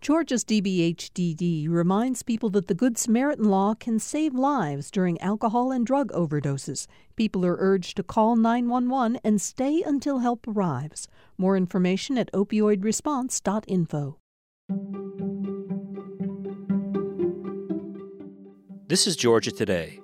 [0.00, 5.84] Georgia's DBHDD reminds people that the Good Samaritan law can save lives during alcohol and
[5.84, 6.86] drug overdoses.
[7.16, 11.06] People are urged to call 911 and stay until help arrives.
[11.36, 14.16] More information at opioidresponse.info.
[18.86, 20.00] This is Georgia Today.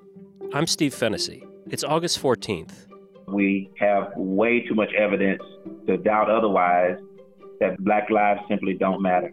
[0.52, 1.42] I'm Steve Fennessy.
[1.70, 2.86] It's August 14th.
[3.28, 5.40] We have way too much evidence
[5.86, 6.98] to doubt otherwise
[7.60, 9.32] that black lives simply don't matter.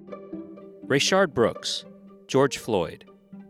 [0.88, 1.86] Rayshard Brooks,
[2.27, 3.05] George Floyd,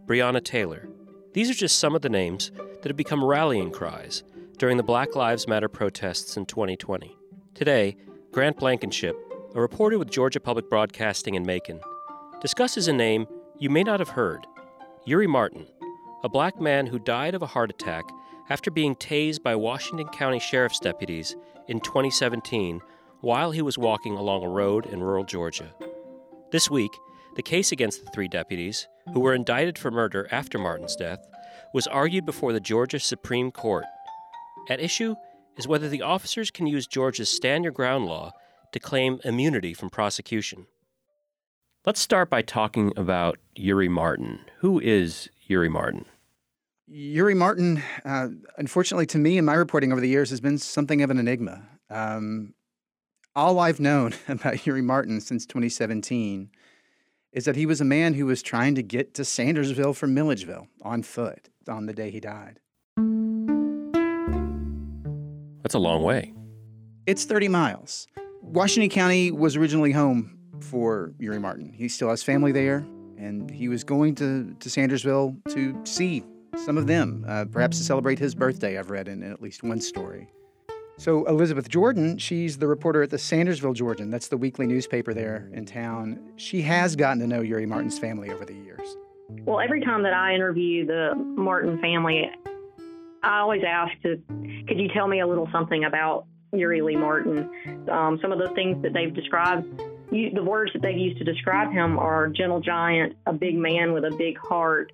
[0.05, 0.87] Breonna Taylor.
[1.33, 4.21] These are just some of the names that have become rallying cries
[4.59, 7.17] during the Black Lives Matter protests in 2020.
[7.55, 7.97] Today,
[8.31, 9.15] Grant Blankenship,
[9.55, 11.79] a reporter with Georgia Public Broadcasting in Macon,
[12.39, 13.25] discusses a name
[13.57, 14.45] you may not have heard
[15.05, 15.65] Eurie Martin,
[16.23, 18.03] a black man who died of a heart attack
[18.51, 21.35] after being tased by Washington County Sheriff's deputies
[21.67, 22.79] in 2017
[23.21, 25.73] while he was walking along a road in rural Georgia.
[26.51, 26.91] This week,
[27.35, 31.25] the case against the three deputies, who were indicted for murder after Martin's death,
[31.73, 33.85] was argued before the Georgia Supreme Court.
[34.69, 35.15] At issue
[35.57, 38.31] is whether the officers can use Georgia's stand your ground law
[38.71, 40.67] to claim immunity from prosecution.
[41.85, 44.39] Let's start by talking about Eurie Martin.
[44.59, 46.05] Who is Eurie Martin?
[46.87, 51.01] Eurie Martin, uh, unfortunately to me in my reporting over the years, has been something
[51.01, 51.63] of an enigma.
[51.89, 52.53] Um,
[53.35, 56.49] all I've known about Eurie Martin since 2017
[57.33, 60.67] is that he was a man who was trying to get to Sandersville from Milledgeville
[60.83, 62.59] on foot on the day he died.
[65.63, 66.33] That's a long way.
[67.07, 68.07] It's 30 miles.
[68.41, 71.73] Washington County was originally home for Eurie Martin.
[71.73, 72.85] He still has family there,
[73.17, 76.23] and he was going to, to Sandersville to see
[76.63, 79.63] some of them, uh, perhaps to celebrate his birthday, I've read in, in at least
[79.63, 80.27] one story.
[81.03, 84.09] So, Elizabeth Jordan, she's the reporter at the Sandersville Georgian.
[84.09, 86.17] That's the weekly newspaper there in town.
[86.37, 88.95] She has gotten to know Eurie Martin's family over the years.
[89.43, 92.31] Well, every time that I interview the Martin family,
[93.21, 94.15] I always ask to,
[94.65, 97.49] could you tell me a little something about Eurie Lee Martin?
[97.91, 99.67] Um, some of the things that they've described,
[100.09, 103.91] you, the words that they've used to describe him are gentle giant, a big man
[103.91, 104.93] with a big heart,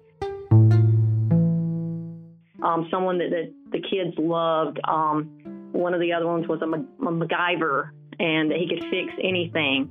[2.64, 4.80] um, someone that, that the kids loved.
[4.88, 5.39] Um,
[5.79, 9.90] one of the other ones was a, a MacGyver, and he could fix anything.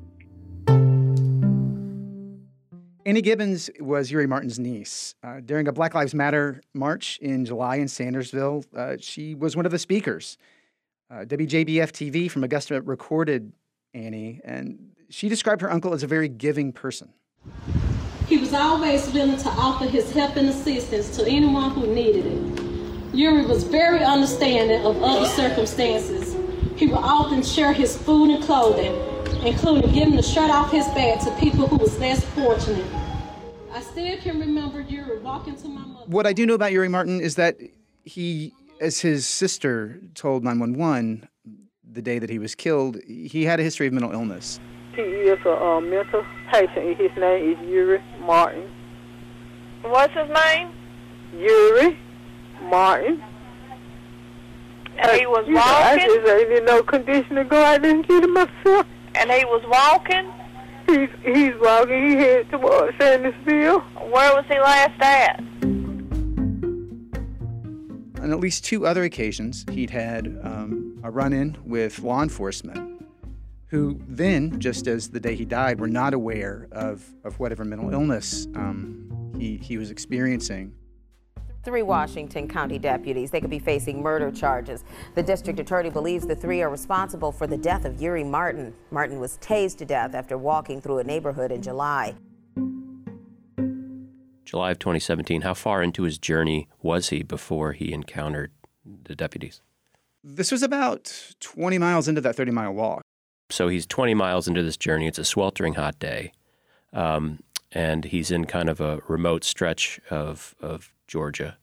[3.07, 5.15] Annie Gibbons was Eurie Martin's niece.
[5.23, 9.65] Uh, during a Black Lives Matter march in July in Sandersville, uh, she was one
[9.65, 10.37] of the speakers.
[11.11, 13.51] Uh, WJBF TV from Augusta recorded
[13.95, 17.09] Annie, and she described her uncle as a very giving person.
[18.27, 22.68] He was always willing to offer his help and assistance to anyone who needed it.
[23.15, 26.37] Eurie was very understanding of other circumstances.
[26.77, 28.95] He would often share his food and clothing,
[29.45, 32.85] including giving the shirt off his back to people who was less fortunate.
[33.73, 36.05] I still can remember Eurie walking to my mother.
[36.07, 37.57] What I do know about Eurie Martin is that
[38.05, 41.29] he, as his sister told 911
[41.91, 44.61] the day that he was killed, he had a history of mental illness.
[44.95, 46.99] He is a uh, mental patient.
[46.99, 48.71] His name is Eurie Martin.
[49.83, 50.75] What's his name?
[51.33, 51.99] Eurie
[52.63, 53.23] Martin.
[54.99, 56.07] And he was You know, I walking?
[56.07, 58.87] just ain't in no condition to go out there and get him myself.
[59.15, 60.33] And he was walking?
[60.89, 62.09] He's he's walking.
[62.09, 63.83] He headed towards Sandersville.
[64.11, 65.41] Where was he last at?
[68.23, 73.07] On at least two other occasions, he'd had um, a run in with law enforcement
[73.67, 77.93] who then, just as the day he died, were not aware of, of whatever mental
[77.93, 80.73] illness um, he, he was experiencing.
[81.69, 83.31] Three Washington County deputies.
[83.31, 84.85] They could be facing murder charges.
[85.15, 88.73] The district attorney believes the three are responsible for the death of Eurie Martin.
[88.91, 92.15] Martin was tased to death after walking through a neighborhood in July.
[94.47, 95.43] July of 2017.
[95.43, 98.51] How far into his journey was he before he encountered
[99.05, 99.61] the deputies?
[100.25, 103.03] This was about 20 miles into that 30 mile walk.
[103.51, 105.07] So he's 20 miles into this journey.
[105.07, 106.33] It's a sweltering hot day.
[106.95, 107.41] Um,
[107.73, 111.59] and he's in kind of a remote stretch of, of Georgia,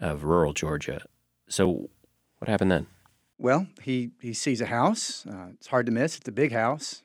[0.00, 1.02] of rural Georgia.
[1.48, 1.90] So
[2.38, 2.86] what happened then?
[3.38, 5.26] Well, he, he sees a house.
[5.26, 6.16] Uh, it's hard to miss.
[6.16, 7.02] It's a big house.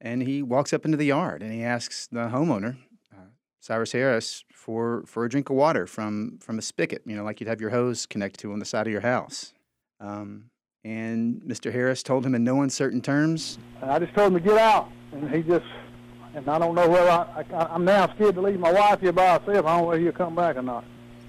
[0.00, 2.76] And he walks up into the yard and he asks the homeowner,
[3.12, 3.30] uh,
[3.60, 7.40] Cyrus Harris, for, for a drink of water from, from a spigot, you know, like
[7.40, 9.52] you'd have your hose connected to on the side of your house.
[10.00, 10.50] Um,
[10.84, 11.72] and Mr.
[11.72, 15.28] Harris told him in no uncertain terms, I just told him to get out, and
[15.30, 15.66] he just,
[16.38, 19.12] and I don't know whether I, I, I'm now scared to leave my wife here
[19.12, 19.48] by herself.
[19.48, 20.84] I don't know whether he'll come back or not.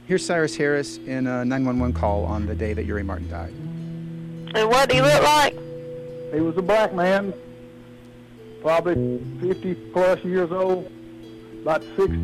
[0.06, 3.53] Here's Cyrus Harris in a 911 call on the day that Eurie Martin died.
[4.56, 5.53] And what did he look like?
[6.33, 7.33] He was a black man,
[8.61, 10.91] probably 50 plus years old,
[11.61, 12.23] about 6'3",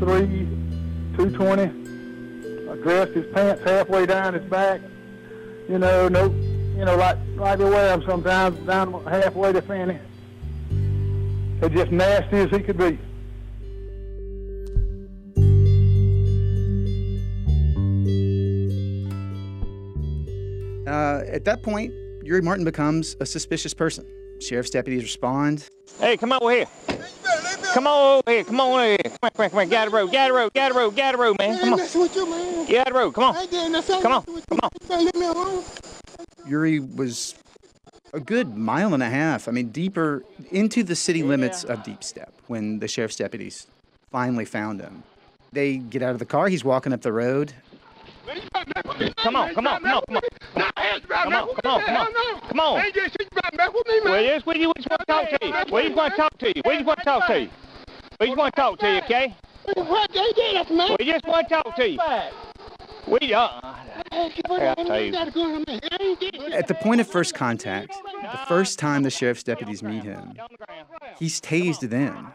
[1.15, 1.63] 220.
[2.67, 4.81] Uh, dressed his pants halfway down his back.
[5.67, 6.25] You know, no,
[6.77, 9.99] you know, like like they wear them sometimes down halfway to fanny.
[11.65, 13.00] They're just nasty as he could be.
[20.88, 21.91] Uh, at that point,
[22.21, 24.06] Eurie Martin becomes a suspicious person.
[24.39, 25.67] Sheriff's deputies respond.
[26.00, 26.67] Hey, come over here.
[27.73, 28.44] Come on over here.
[28.44, 28.97] Come on over here.
[29.00, 29.69] Come on, come on, come on.
[29.69, 30.11] Get out of the road.
[30.11, 30.53] Get out of the road.
[30.53, 30.95] Get out of the road.
[30.95, 31.59] Get out of the road, man.
[31.59, 31.79] Come on.
[31.79, 32.65] with you, man.
[32.68, 33.11] Get out of the road.
[33.15, 33.47] Come on.
[33.47, 34.23] Come on.
[34.23, 35.03] Come on.
[35.03, 35.63] Leave me alone.
[36.47, 37.33] Eurie was
[38.13, 41.74] a good mile and a half, I mean, deeper into the city limits yeah.
[41.74, 43.68] of Deepstep when the sheriff's deputies
[44.12, 45.04] finally found him.
[45.52, 47.54] They get out of the car, he's walking up the road.
[48.25, 48.66] Come on,
[49.16, 50.22] come on, come on, come on.
[50.54, 52.42] Come on, come on, come on.
[52.48, 52.81] Come on.
[54.04, 55.54] Well, yes, we just want to talk to you.
[55.72, 56.62] We just want to talk to you.
[56.66, 57.50] We just want to talk to you.
[58.19, 59.36] We just want to talk to you, okay?
[59.75, 60.96] What they did us, man.
[61.00, 62.00] We just want to talk to you.
[63.07, 63.78] We, are.
[64.15, 64.35] At
[66.67, 67.91] the point of first contact,
[68.21, 70.33] the first time the sheriff's deputies meet him,
[71.19, 72.27] he's tased then,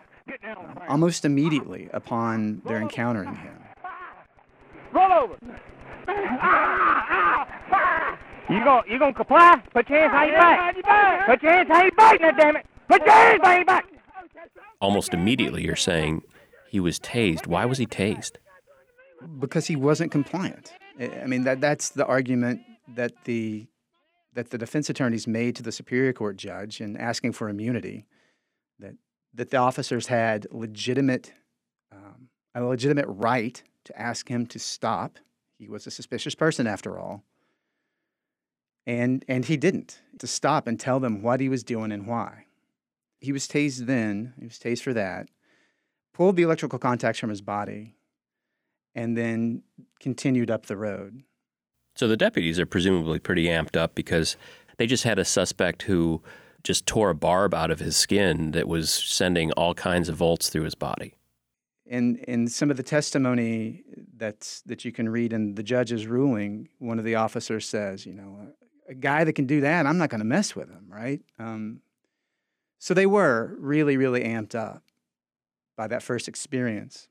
[0.89, 3.57] almost immediately upon their encountering him.
[4.93, 5.37] Roll over.
[8.51, 9.63] You gonna you gonna comply?
[9.73, 11.27] Put your hands behind your back.
[11.27, 12.67] Put your hands behind your back, now damn it.
[12.89, 13.87] Put your hands behind your back.
[14.81, 16.23] Almost immediately, you're saying
[16.69, 17.47] he was tased.
[17.47, 18.33] Why was he tased?
[19.39, 20.73] because he wasn't compliant.
[21.01, 22.61] I mean that that's the argument
[22.95, 23.67] that the
[24.35, 28.07] that the defense attorneys made to the superior court judge in asking for immunity.
[28.79, 28.95] That
[29.35, 31.33] that the officers had legitimate
[31.91, 35.19] um, a legitimate right to ask him to stop.
[35.59, 37.25] He was a suspicious person after all.
[38.87, 42.45] And and he didn't to stop and tell them what he was doing and why.
[43.21, 44.35] He was tased then.
[44.39, 45.29] He was tased for that.
[46.13, 47.95] Pulled the electrical contacts from his body
[49.01, 49.63] and then
[49.99, 51.23] continued up the road.
[51.97, 54.37] So the deputies are presumably pretty amped up because
[54.77, 56.23] they just had a suspect who
[56.63, 60.51] just tore a barb out of his skin that was sending all kinds of volts
[60.51, 61.15] through his body.
[61.87, 63.83] In in some of the testimony
[64.17, 68.13] that's that you can read in the judge's ruling, one of the officers says, you
[68.13, 68.39] know,
[68.89, 71.23] a, a guy that can do that, I'm not going to mess with him, right?
[71.39, 71.81] Um,
[72.79, 74.83] so they were really, really amped up
[75.75, 77.09] by that first experience.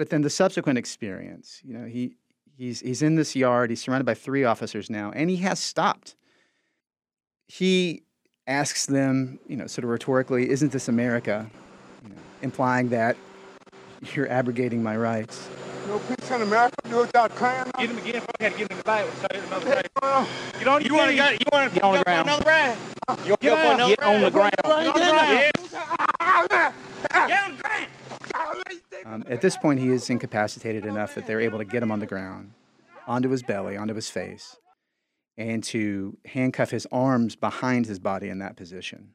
[0.00, 2.16] But then the subsequent experience, you know, he
[2.56, 6.16] he's he's in this yard, he's surrounded by three officers now, and he has stopped.
[7.48, 8.04] He
[8.46, 11.50] asks them, you know, sort of rhetorically, isn't this America?
[12.02, 13.14] You know, implying that
[14.14, 15.50] you're abrogating my rights.
[15.86, 16.76] No peace in America.
[16.88, 17.70] Do it without crying.
[17.78, 18.22] Get him again.
[18.22, 19.10] Fuck, had to get him in the Bible.
[19.20, 20.26] So there's another ride.
[20.54, 20.82] Get on.
[20.82, 21.32] You wanna get?
[21.40, 22.26] You want to Get on the ground.
[22.26, 22.78] Another ride.
[22.78, 24.52] You want to Get go for another Get on the ground.
[24.56, 25.10] Get on the ground.
[27.12, 27.86] Get on the ground.
[29.06, 32.00] Um, at this point, he is incapacitated enough that they're able to get him on
[32.00, 32.52] the ground,
[33.06, 34.56] onto his belly, onto his face,
[35.38, 39.14] and to handcuff his arms behind his body in that position.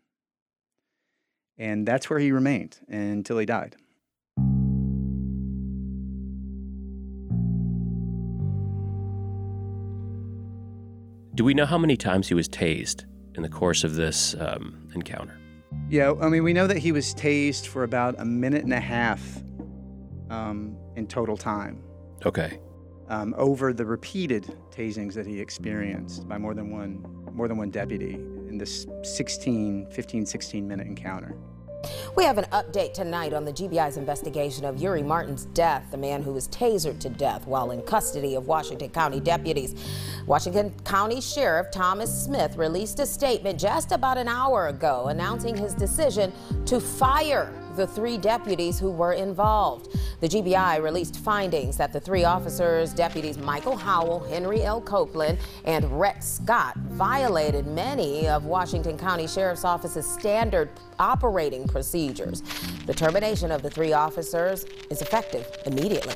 [1.58, 3.76] And that's where he remained until he died.
[11.36, 13.06] Do we know how many times he was tased
[13.36, 15.38] in the course of this um, encounter?
[15.90, 18.80] Yeah, I mean, we know that he was tased for about a minute and a
[18.80, 19.42] half
[20.30, 21.84] um, in total time.
[22.26, 22.60] Okay.
[23.08, 27.70] Um, over the repeated tasings that he experienced by more than one more than one
[27.70, 31.36] deputy in this 16 15 16 minute encounter
[32.18, 36.24] We have an update tonight on the GBI's investigation of Eurie Martin's death, the man
[36.24, 39.76] who was tasered to death while in custody of Washington County deputies.
[40.26, 45.76] Washington County Sheriff Thomas Smith released a statement just about an hour ago announcing his
[45.76, 46.34] decision
[46.66, 49.98] to fire the three deputies who were involved.
[50.22, 54.82] The GBI released findings that the three officers, deputies Michael Howell, Henry L.
[54.82, 62.42] Copeland, and Rhett Scott, violated many of Washington County Sheriff's Office's standard operating procedures.
[62.86, 66.16] The termination of the three officers is effective immediately.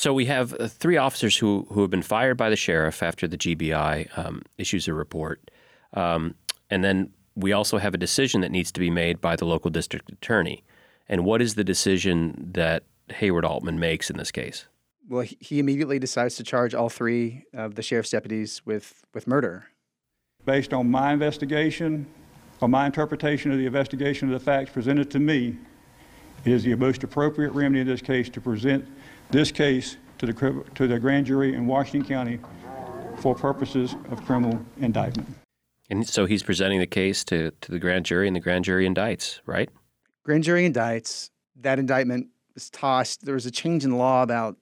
[0.00, 3.28] So we have uh, three officers who who have been fired by the sheriff after
[3.28, 5.50] the GBI um, issues a report,
[5.92, 6.36] um,
[6.70, 9.70] and then we also have a decision that needs to be made by the local
[9.70, 10.64] district attorney.
[11.06, 14.64] And what is the decision that Hayward Altman makes in this case?
[15.06, 19.26] well he- he immediately decides to charge all three of the sheriff's deputies with with
[19.26, 19.66] murder
[20.46, 22.06] Based on my investigation,
[22.62, 25.58] on my interpretation of the investigation of the facts presented to me,
[26.46, 28.82] it is the most appropriate remedy in this case to present
[29.30, 32.40] this case to the, to the grand jury in Washington County
[33.18, 35.28] for purposes of criminal indictment.
[35.88, 38.88] And so he's presenting the case to, to the grand jury, and the grand jury
[38.88, 39.68] indicts, right?
[40.24, 41.30] Grand jury indicts.
[41.56, 43.24] That indictment was tossed.
[43.24, 44.56] There was a change in law about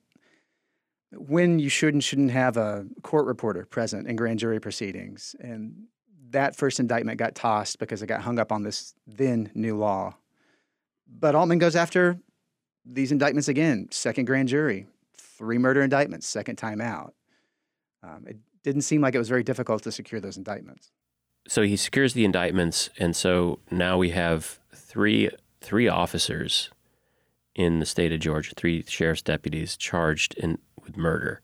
[1.13, 5.35] when you should and shouldn't have a court reporter present in grand jury proceedings.
[5.41, 5.85] And
[6.31, 10.15] that first indictment got tossed because it got hung up on this then new law.
[11.07, 12.19] But Altman goes after
[12.89, 17.15] these indictments again, second grand jury, three murder indictments, second time out.
[18.03, 20.91] Um, it didn't seem like it was very difficult to secure those indictments.
[21.47, 25.31] So he secures the indictments, and so now we have three
[25.61, 26.71] three officers
[27.55, 31.41] in the state of Georgia, three sheriff's deputies charged in with murder.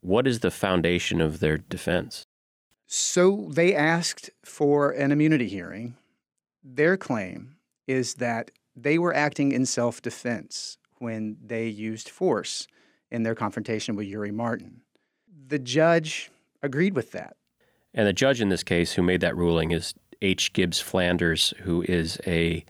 [0.00, 2.24] What is the foundation of their defense?
[2.86, 5.96] So they asked for an immunity hearing.
[6.62, 12.66] Their claim is that they were acting in self defense when they used force
[13.10, 14.80] in their confrontation with Eurie Martin.
[15.48, 16.30] The judge
[16.62, 17.36] agreed with that.
[17.94, 20.52] And the judge in this case who made that ruling is H.
[20.52, 22.64] Gibbs Flanders, who is a,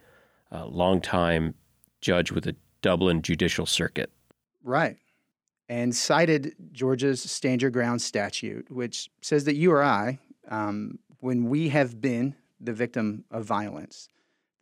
[0.50, 1.54] a longtime
[2.00, 4.10] judge with the Dublin Judicial Circuit.
[4.64, 4.96] Right.
[5.68, 10.18] And cited Georgia's Stand Your Ground statute, which says that you or I,
[10.48, 14.08] um, when we have been the victim of violence,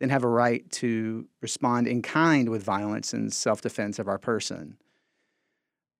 [0.01, 4.17] then have a right to respond in kind with violence and self defense of our
[4.17, 4.75] person.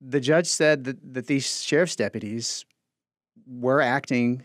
[0.02, 2.66] The judge said that, that these sheriff's deputies
[3.46, 4.44] were acting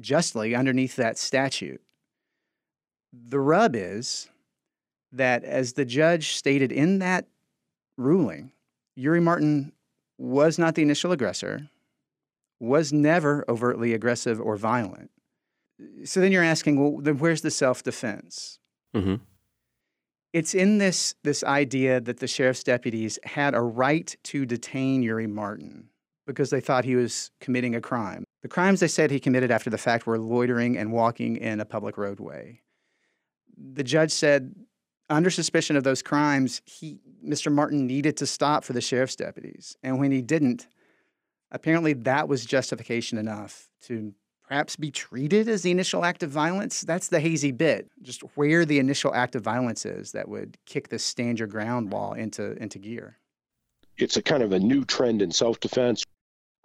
[0.00, 1.80] justly underneath that statute.
[3.12, 4.28] The rub is
[5.12, 7.28] that, as the judge stated in that
[7.96, 8.50] ruling,
[8.96, 9.70] Eurie Martin
[10.18, 11.68] was not the initial aggressor,
[12.58, 15.12] was never overtly aggressive or violent.
[16.02, 18.58] So then you're asking, well, then where's the self defense?
[18.94, 19.16] Mm-hmm.
[20.32, 25.26] It's in this, this idea that the sheriff's deputies had a right to detain Eurie
[25.26, 25.90] Martin
[26.26, 28.24] because they thought he was committing a crime.
[28.42, 31.64] The crimes they said he committed after the fact were loitering and walking in a
[31.64, 32.60] public roadway.
[33.56, 34.54] The judge said,
[35.10, 37.52] under suspicion of those crimes, he, Mr.
[37.52, 39.76] Martin needed to stop for the sheriff's deputies.
[39.82, 40.66] And when he didn't,
[41.50, 44.14] apparently that was justification enough to
[44.52, 46.82] perhaps be treated as the initial act of violence.
[46.82, 50.90] That's the hazy bit, just where the initial act of violence is that would kick
[50.90, 53.16] the stand your ground law into, into gear.
[53.96, 56.04] It's a kind of a new trend in self defense.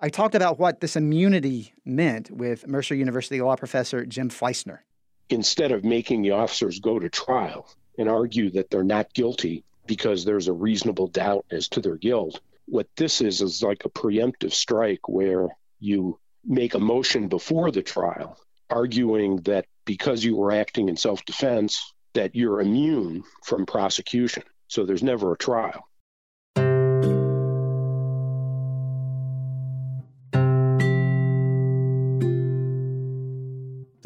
[0.02, 4.84] I talked about what this immunity meant with Mercer University law professor Jim Fleissner.
[5.30, 10.26] Instead of making the officers go to trial and argue that they're not guilty because
[10.26, 14.52] there's a reasonable doubt as to their guilt, what this is is like a preemptive
[14.52, 15.48] strike where
[15.80, 18.38] you make a motion before the trial
[18.70, 25.04] arguing that because you were acting in self-defense that you're immune from prosecution so there's
[25.04, 25.88] never a trial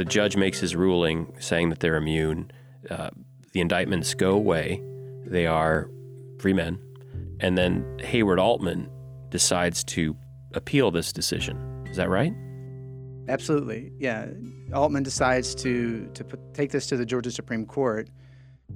[0.01, 2.49] the judge makes his ruling saying that they're immune.
[2.89, 3.11] Uh,
[3.53, 4.81] the indictments go away.
[5.27, 5.91] They are
[6.39, 6.79] free men.
[7.39, 8.89] And then Hayward Altman
[9.29, 10.17] decides to
[10.55, 11.70] appeal this decision.
[11.91, 12.33] Is that right?
[13.27, 13.91] Absolutely.
[13.99, 14.27] Yeah.
[14.73, 18.09] Altman decides to, to put, take this to the Georgia Supreme Court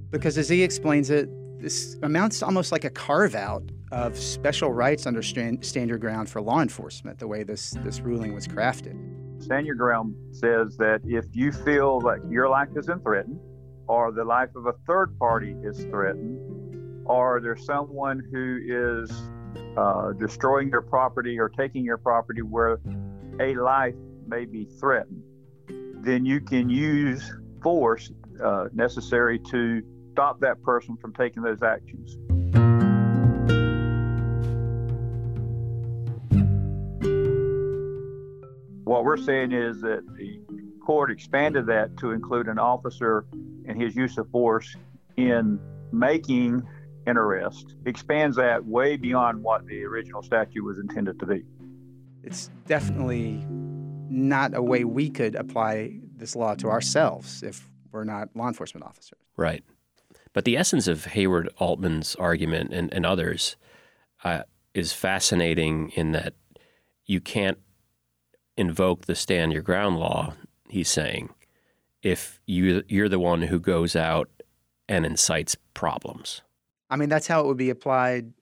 [0.10, 1.29] because, as he explains it,
[1.60, 5.98] this amounts to almost like a carve out of special rights under stand, stand your
[5.98, 8.95] ground for law enforcement, the way this, this ruling was crafted.
[9.41, 13.39] Stand Your Ground says that if you feel that your life isn't threatened,
[13.88, 16.39] or the life of a third party is threatened,
[17.05, 19.12] or there's someone who is
[19.77, 22.79] uh, destroying your property or taking your property where
[23.39, 23.96] a life
[24.27, 25.24] may be threatened,
[26.01, 28.12] then you can use force
[28.44, 32.18] uh, necessary to stop that person from taking those actions.
[38.86, 40.39] What we're saying is that the
[40.86, 43.25] court expanded that to include an officer
[43.68, 44.75] and his use of force
[45.18, 45.60] in
[45.92, 46.62] making
[47.08, 51.44] an arrest, expands that way beyond what the original statute was intended to be.
[52.25, 53.46] It's definitely
[54.10, 58.86] not a way we could apply this law to ourselves if we're not law enforcement
[58.86, 59.20] officers.
[59.38, 59.63] Right.
[60.34, 63.55] But the essence of Hayward Altman's argument and, and others
[64.24, 66.34] uh, is fascinating in that
[67.05, 67.60] you can't
[68.58, 70.34] invoke the stand your ground law,
[70.67, 71.29] he's saying,
[72.01, 74.29] if you, you're the one who goes out
[74.89, 76.41] and incites problems.
[76.89, 78.34] I mean, that's how it would be applied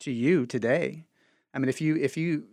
[0.00, 1.04] to you today.
[1.54, 2.44] I mean, if you if you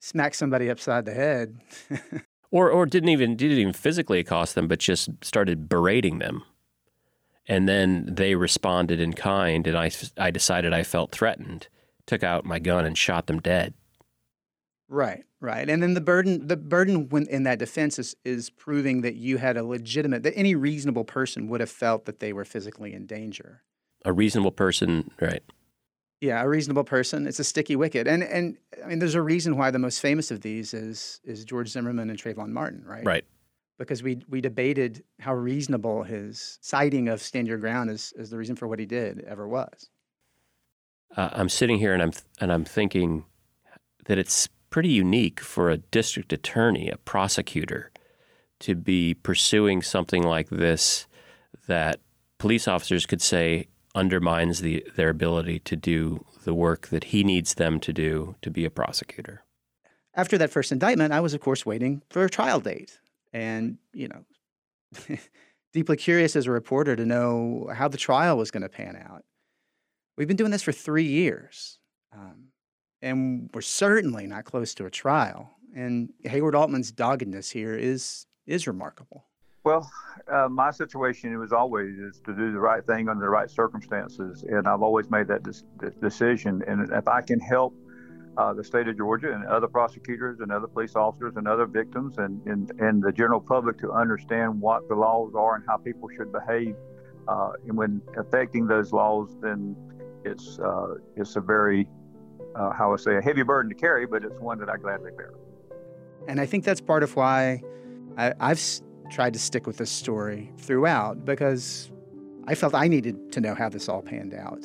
[0.00, 1.58] smack somebody upside the head,
[2.50, 6.42] or or didn't even didn't even physically accost them, but just started berating them,
[7.46, 11.68] and then they responded in kind, and I I decided I felt threatened,
[12.06, 13.74] took out my gun and shot them dead.
[14.88, 15.68] Right, right.
[15.68, 19.38] And then the burden the burden when in that defense is is proving that you
[19.38, 23.06] had a legitimate that any reasonable person would have felt that they were physically in
[23.06, 23.62] danger.
[24.04, 25.42] A reasonable person, right?
[26.26, 27.24] Yeah, a reasonable person.
[27.28, 28.08] It's a sticky wicket.
[28.08, 31.44] And and I mean there's a reason why the most famous of these is is
[31.44, 33.04] George Zimmerman and Trayvon Martin, right?
[33.04, 33.24] Right.
[33.78, 38.36] Because we we debated how reasonable his citing of stand your ground as, as the
[38.36, 39.88] reason for what he did ever was.
[41.16, 43.24] Uh, I'm sitting here and I'm and I'm thinking
[44.06, 47.92] that it's pretty unique for a district attorney, a prosecutor,
[48.58, 51.06] to be pursuing something like this
[51.68, 52.00] that
[52.38, 57.54] police officers could say undermines the, their ability to do the work that he needs
[57.54, 59.42] them to do to be a prosecutor.
[60.14, 63.00] After that first indictment, I was, of course, waiting for a trial date.
[63.32, 64.24] And, you know,
[65.72, 69.24] deeply curious as a reporter to know how the trial was going to pan out.
[70.16, 71.78] We've been doing this for three years.
[72.14, 72.48] Um,
[73.02, 75.50] and we're certainly not close to a trial.
[75.74, 79.26] And Hayward Altman's doggedness here is is remarkable.
[79.66, 79.90] Well,
[80.32, 84.44] uh, my situation was always is to do the right thing under the right circumstances,
[84.48, 85.42] and I've always made that
[86.00, 86.62] decision.
[86.68, 87.74] And if I can help
[88.38, 92.18] uh, the state of Georgia and other prosecutors and other police officers and other victims
[92.18, 96.08] and, and, and the general public to understand what the laws are and how people
[96.16, 96.76] should behave,
[97.26, 99.74] uh, and when affecting those laws, then
[100.24, 101.88] it's uh, it's a very
[102.54, 105.10] uh, how I say, a heavy burden to carry, but it's one that I gladly
[105.16, 105.34] bear.
[106.28, 107.62] And I think that's part of why
[108.16, 108.60] I, have
[109.10, 111.90] tried to stick with this story throughout because
[112.46, 114.62] I felt I needed to know how this all panned out.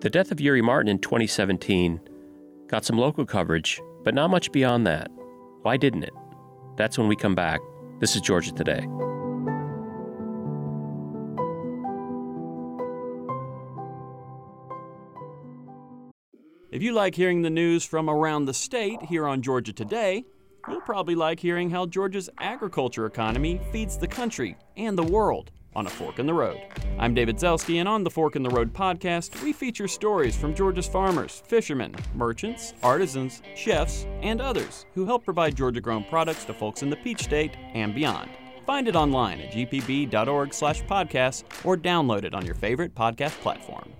[0.00, 2.00] The death of Eurie Martin in 2017
[2.68, 5.10] got some local coverage, but not much beyond that.
[5.62, 6.12] Why didn't it?
[6.76, 7.60] That's when we come back.
[7.98, 8.86] This is Georgia Today.
[16.78, 20.24] If you like hearing the news from around the state here on Georgia Today,
[20.68, 25.88] you'll probably like hearing how Georgia's agriculture economy feeds the country and the world on
[25.88, 26.60] A Fork in the Road.
[27.00, 30.54] I'm David Zelski, and on the Fork in the Road podcast, we feature stories from
[30.54, 36.54] Georgia's farmers, fishermen, merchants, artisans, chefs, and others who help provide Georgia grown products to
[36.54, 38.30] folks in the Peach State and beyond.
[38.66, 43.92] Find it online at gpb.org slash podcast or download it on your favorite podcast platform.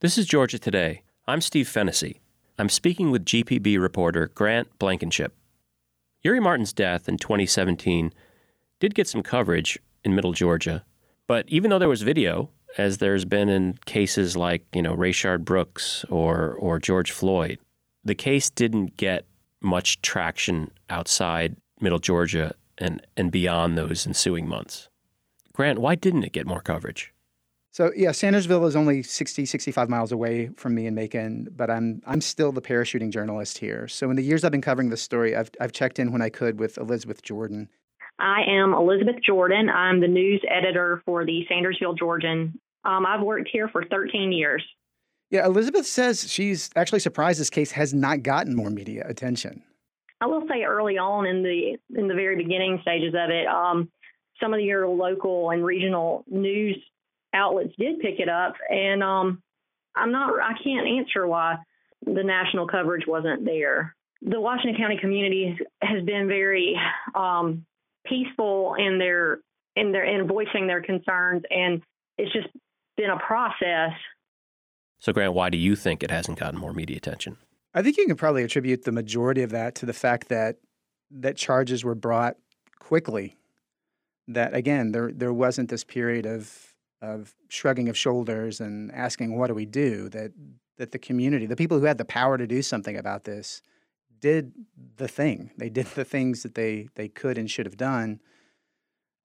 [0.00, 1.02] This is Georgia Today.
[1.26, 2.20] I'm Steve Fennessy.
[2.56, 5.34] I'm speaking with GPB reporter Grant Blankenship.
[6.22, 8.12] Eurie Martin's death in 2017
[8.78, 10.84] did get some coverage in Middle Georgia,
[11.26, 15.44] but even though there was video, as there's been in cases like you know Rayshard
[15.44, 17.58] Brooks or or George Floyd,
[18.04, 19.26] the case didn't get
[19.60, 24.90] much traction outside Middle Georgia and and beyond those ensuing months.
[25.52, 27.12] Grant, why didn't it get more coverage?
[27.70, 32.02] So yeah, Sandersville is only 60, 65 miles away from me in Macon, but I'm
[32.06, 33.86] I'm still the parachuting journalist here.
[33.88, 36.30] So in the years I've been covering this story, I've I've checked in when I
[36.30, 37.68] could with Elizabeth Jordan.
[38.18, 39.68] I am Elizabeth Jordan.
[39.68, 42.58] I'm the news editor for the Sandersville Georgian.
[42.84, 44.64] Um, I've worked here for 13 years.
[45.30, 49.62] Yeah, Elizabeth says she's actually surprised this case has not gotten more media attention.
[50.20, 53.88] I will say early on in the in the very beginning stages of it, um,
[54.40, 56.76] some of your local and regional news
[57.34, 59.42] outlets did pick it up, and um,
[59.94, 60.32] I'm not.
[60.40, 61.56] I can't answer why
[62.04, 63.94] the national coverage wasn't there.
[64.22, 66.76] The Washington County community has been very
[67.14, 67.64] um,
[68.06, 69.40] peaceful in their
[69.76, 71.82] in their in voicing their concerns, and
[72.16, 72.48] it's just
[72.96, 73.92] been a process.
[74.98, 77.36] So, Grant, why do you think it hasn't gotten more media attention?
[77.74, 80.56] I think you can probably attribute the majority of that to the fact that
[81.10, 82.36] that charges were brought
[82.80, 83.36] quickly.
[84.26, 86.67] That again, there there wasn't this period of
[87.00, 90.08] of shrugging of shoulders and asking what do we do?
[90.10, 90.32] that
[90.78, 93.62] that the community the people who had the power to do something about this
[94.20, 94.52] did
[94.96, 95.50] the thing.
[95.56, 98.20] They did the things that they they could and should have done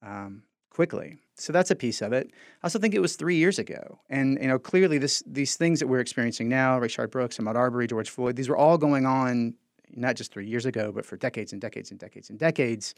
[0.02, 1.20] um, quickly.
[1.36, 2.30] So that's a piece of it.
[2.32, 4.00] I also think it was three years ago.
[4.10, 7.88] And you know clearly this these things that we're experiencing now Rayshard Brooks Ahmaud Arbery
[7.88, 9.56] George Floyd these were all going on
[9.96, 12.94] not just three years ago but for decades and decades and decades and decades.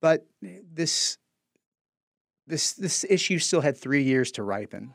[0.00, 1.18] But this
[2.50, 4.92] this this issue still had three years to ripen,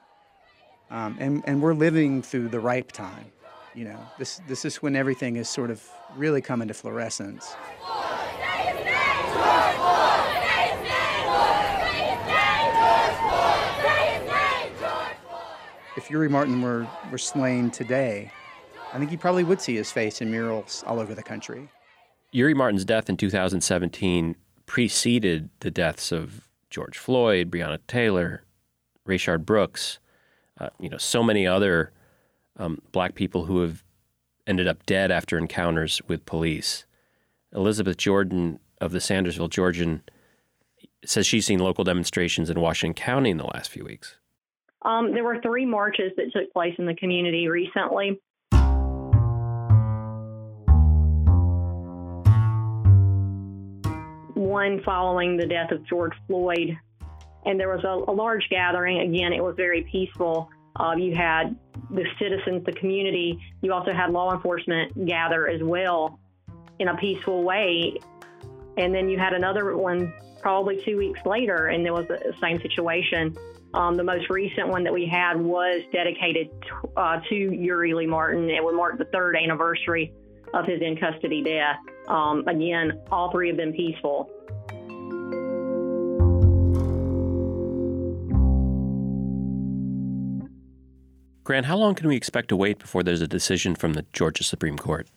[0.92, 3.32] um, and and we're living through the ripe time.
[3.74, 5.84] You know, this this is when everything is sort of
[6.16, 7.56] really coming to fluorescence.
[15.98, 18.30] If Eurie Martin were, were slain today,
[18.94, 21.70] I think you probably would see his face in murals all over the country.
[22.32, 28.44] Eurie Martin's death in 2017 preceded the deaths of George Floyd, Breonna Taylor,
[29.08, 30.00] Rayshard Brooks,
[30.60, 31.94] uh, you know, so many other
[32.58, 33.82] um, black people who have
[34.46, 36.86] ended up dead after encounters with police.
[37.54, 40.04] Elizabeth Jordan of the Sandersville Georgian
[41.06, 44.18] says she's seen local demonstrations in Washington County in the last few weeks.
[44.82, 48.20] Um, there were three marches that took place in the community recently.
[54.56, 56.78] One following the death of George Floyd,
[57.46, 59.02] and there was a, a large gathering.
[59.02, 60.50] Again, it was very peaceful.
[60.78, 61.58] Uh, you had
[61.90, 63.38] the citizens, the community.
[63.62, 66.22] You also had law enforcement gather as well
[66.80, 67.98] in a peaceful way.
[68.78, 72.58] And then you had another one probably two weeks later, and there was the same
[72.62, 73.36] situation.
[73.74, 78.50] Um, the most recent one that we had was dedicated to, uh, to Lee Martin.
[78.50, 80.14] It would mark the third anniversary
[80.54, 81.78] of his in custody death.
[82.08, 84.30] Um, again, all three have been peaceful.
[91.44, 94.44] Grant, how long can we expect to wait before there's a decision from the Georgia
[94.44, 95.08] Supreme Court?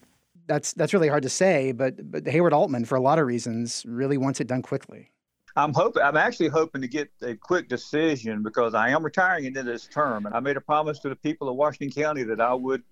[0.47, 3.85] That's that's really hard to say, but but Hayward Altman, for a lot of reasons,
[3.87, 5.11] really wants it done quickly.
[5.57, 6.03] I'm hoping.
[6.03, 10.27] I'm actually hoping to get a quick decision because I am retiring into this term,
[10.27, 12.83] and I made a promise to the people of Washington County that I would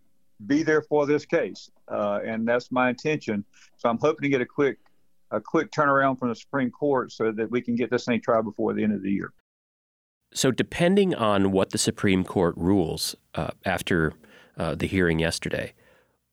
[0.46, 3.44] be there for this case, uh, and that's my intention.
[3.78, 4.78] So I'm hoping to get a quick
[5.30, 8.42] a quick turnaround from the Supreme Court so that we can get this thing tried
[8.42, 9.32] before the end of the year.
[10.32, 14.12] So, depending on what the Supreme Court rules uh, after
[14.56, 15.72] uh, the hearing yesterday,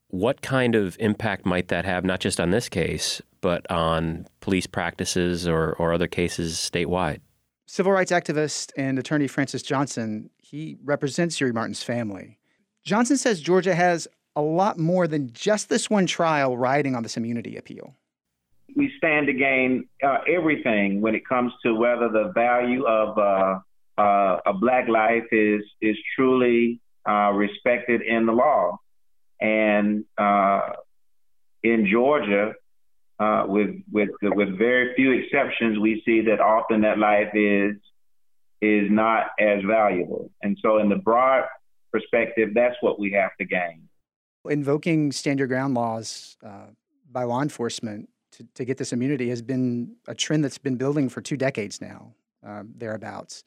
[0.08, 4.68] what kind of impact might that have, not just on this case, but on police
[4.68, 7.20] practices or, or other cases statewide?
[7.66, 12.39] Civil rights activist and attorney Francys Johnson, he represents Eurie Martin's family.
[12.84, 17.15] Johnson says Georgia has a lot more than just this one trial riding on this
[17.15, 17.96] immunity appeal.
[18.76, 23.60] We stand to gain uh, everything when it comes to whether the value of uh,
[24.02, 28.80] uh, a black life is is truly uh, respected in the law.
[29.39, 30.62] And uh,
[31.62, 32.54] in Georgia,
[33.19, 37.76] uh, with with with very few exceptions, we see that often that life is
[38.62, 40.32] is not as valuable.
[40.41, 41.43] And so, in the broad
[41.94, 43.88] perspective, that's what we have to gain.
[44.50, 46.68] Invoking stand your ground laws uh,
[47.10, 51.08] by law enforcement to, to get this immunity has been a trend that's been building
[51.08, 53.44] for two decades now, um, thereabouts.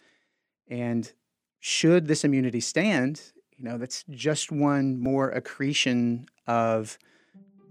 [0.69, 1.13] And
[1.61, 3.21] should this immunity stand,
[3.57, 6.99] you know, that's just one more accretion of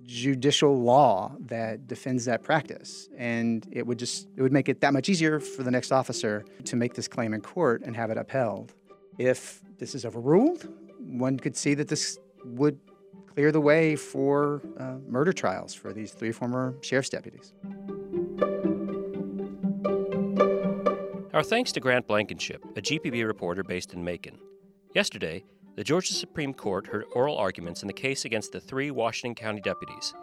[0.03, 3.09] judicial law that defends that practice.
[3.17, 6.45] And it would just it would make it that much easier for the next officer
[6.65, 8.73] to make this claim in court and have it upheld.
[9.17, 10.67] If this is overruled,
[10.99, 12.79] one could see that this would
[13.27, 17.53] clear the way for uh, murder trials for these three former sheriff's deputies.
[21.33, 24.39] Our thanks to Grant Blankenship, a GPB reporter based in Macon.
[24.93, 25.43] Yesterday,
[25.75, 29.59] the Georgia Supreme Court heard oral arguments in the case against the three Washington County
[29.59, 30.13] deputies.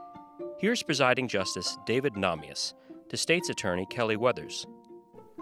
[0.58, 2.72] Here's presiding Justice David Nahmias
[3.10, 4.66] to state's attorney Kelly Weathers.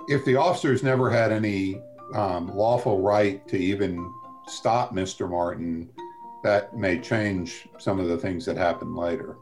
[0.08, 1.80] If the officers never had any
[2.14, 4.12] um, lawful right to even
[4.46, 5.28] stop Mr.
[5.28, 5.90] Martin,
[6.42, 9.36] that may change some of the things that happened later.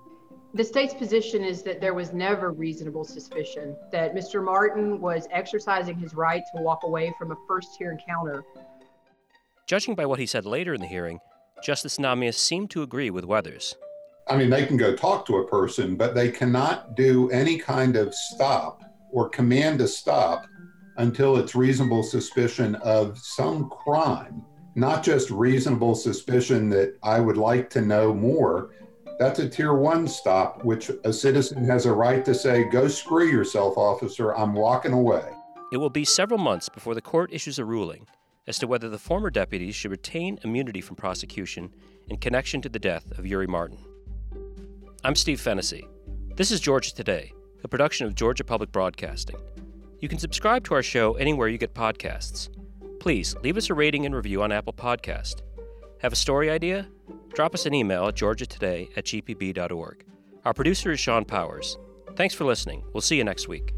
[0.54, 4.42] The state's position is that there was never reasonable suspicion that Mr.
[4.42, 8.42] Martin was exercising his right to walk away from a first tier encounter.
[9.66, 11.20] Judging by what he said later in the hearing,
[11.62, 13.76] Justice Nahmias seemed to agree with Weathers.
[14.26, 17.96] I mean, they can go talk to a person, but they cannot do any kind
[17.96, 20.46] of stop or command a stop
[20.98, 27.70] until it's reasonable suspicion of some crime, not just reasonable suspicion that I would like
[27.70, 28.70] to know more.
[29.18, 33.26] That's a tier one stop, which a citizen has a right to say, go screw
[33.26, 35.24] yourself, officer, I'm walking away.
[35.72, 38.06] It will be several months before the court issues a ruling
[38.46, 41.72] as to whether the former deputies should retain immunity from prosecution
[42.08, 43.78] in connection to the death of Eurie Martin.
[45.04, 45.86] I'm Steve Fennessy.
[46.34, 47.32] This is Georgia Today,
[47.62, 49.36] a production of Georgia Public Broadcasting.
[50.00, 52.48] You can subscribe to our show anywhere you get podcasts.
[53.00, 55.42] Please leave us a rating and review on Apple Podcast.
[56.00, 56.88] Have a story idea?
[57.34, 60.04] Drop us an email at georgiatoday at gpb.org.
[60.44, 61.78] Our producer is Sean Powers.
[62.16, 62.84] Thanks for listening.
[62.92, 63.74] We'll see you next week.